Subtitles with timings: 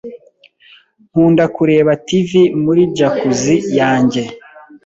[1.09, 2.29] Nkunda kureba tv
[2.63, 4.21] muri Jacuzzi yanjye.